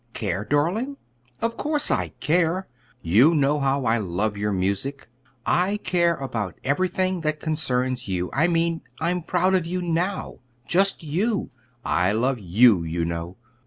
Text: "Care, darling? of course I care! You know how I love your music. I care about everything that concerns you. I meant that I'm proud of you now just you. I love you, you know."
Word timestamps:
"Care, 0.13 0.43
darling? 0.43 0.97
of 1.43 1.57
course 1.57 1.91
I 1.91 2.07
care! 2.19 2.67
You 3.03 3.35
know 3.35 3.59
how 3.59 3.85
I 3.85 3.99
love 3.99 4.35
your 4.35 4.51
music. 4.51 5.07
I 5.45 5.77
care 5.77 6.15
about 6.15 6.57
everything 6.63 7.21
that 7.21 7.39
concerns 7.39 8.07
you. 8.07 8.31
I 8.33 8.47
meant 8.47 8.83
that 8.83 8.89
I'm 9.05 9.21
proud 9.21 9.53
of 9.53 9.67
you 9.67 9.79
now 9.79 10.39
just 10.67 11.03
you. 11.03 11.51
I 11.85 12.13
love 12.13 12.39
you, 12.39 12.81
you 12.81 13.05
know." 13.05 13.37